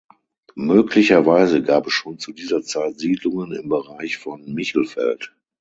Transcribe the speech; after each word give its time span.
Möglicherweise 0.55 1.61
gab 1.61 1.85
es 1.85 1.93
schon 1.93 2.17
zu 2.17 2.33
dieser 2.33 2.63
Zeit 2.63 2.97
Siedlungen 2.97 3.51
im 3.51 3.69
Bereich 3.69 4.17
von 4.17 4.51
Michelfeld. 4.51 5.35